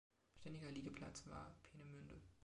[0.39, 2.15] Ständiger Liegeplatz war Peenemünde.